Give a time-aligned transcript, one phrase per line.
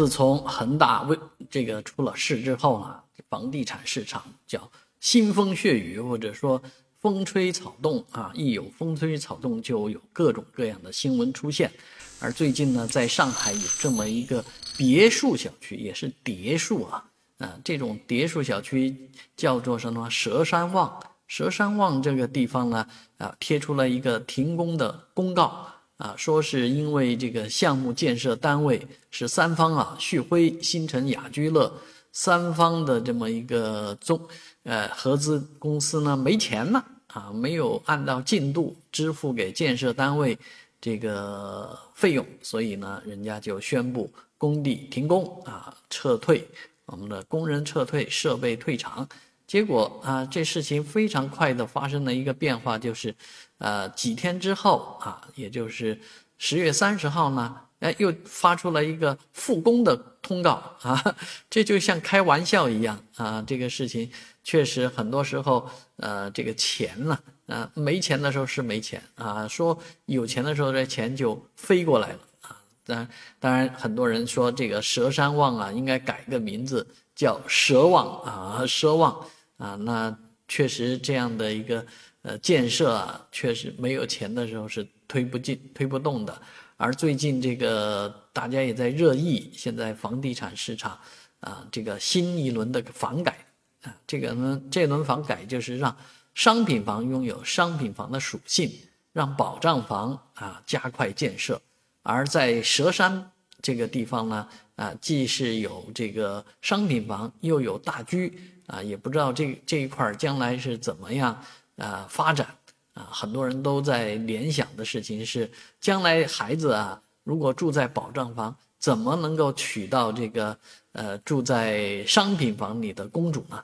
[0.00, 1.18] 自从恒大为
[1.50, 6.62] 这个出了事之后呢，房地产市场叫腥风血雨，或者说
[7.00, 11.70] 风吹草动啊，一有风吹草动就有各种各样的新闻出现。
[12.18, 14.42] 而最近呢，在上海有这么一个
[14.78, 17.04] 别墅小区，也是别墅啊，
[17.36, 18.96] 啊，这种别墅小区
[19.36, 20.98] 叫做什么佘山望。
[21.28, 22.86] 佘山望这个地方呢，
[23.18, 25.70] 啊，贴出了一个停工的公告，
[26.00, 28.80] 啊，说是因为这个项目建设单位
[29.10, 31.70] 是三方啊，旭辉、新城雅居乐
[32.10, 34.18] 三方的这么一个中，
[34.62, 40.36] 呃，合资公司呢没钱了，啊，没有按照进度支付给建设单位
[40.80, 46.42] 这个费用，所以呢，人家就宣布工地停工啊，撤退，
[46.86, 49.06] 我们的工人撤退，设备退场。
[49.50, 53.12] 结果啊，这事情非常快的发生了一个变化，就是，
[53.58, 56.00] 呃，几天之后啊，也就是
[56.38, 61.16] 十月三十号呢，哎，又发出了一个复工的通告啊，
[61.50, 63.42] 这就像开玩笑一样啊。
[63.44, 64.08] 这个事情
[64.44, 69.76] 确实很多时候，呃，这个钱呢，啊，没钱的时候是没钱啊，说
[70.06, 72.56] 有钱的时候，这钱就飞过来了啊。
[72.84, 73.08] 当然，
[73.40, 79.26] 当然，很多人说这个佘山望啊，应该改个名字叫佘望啊，佘望。
[79.60, 81.86] 啊，那确实这样的一个
[82.22, 86.42] 呃建设啊，确实没有钱的时候是推不进、推不动的。
[86.76, 90.98] 而最近这个大家也在热议，现在房地产市场
[91.40, 93.36] 啊，这个新一轮的房改
[93.82, 95.94] 啊，这个呢，这轮房改就是让
[96.34, 98.72] 商品房拥有商品房的属性，
[99.12, 101.60] 让保障房啊加快建设。
[102.02, 103.30] 而在佘山
[103.62, 108.38] 这个地方呢，啊，既是有这个商品房，又有大居。
[108.66, 111.36] 啊，也不知道这这一块将来是怎么样
[111.74, 112.46] 啊发展
[112.94, 113.08] 啊？
[113.10, 120.56] 很多人都在联想的事情是，将来孩子啊，如果住在保障房，怎么能够娶到这个
[120.92, 123.60] 呃住在商品房里的公主呢？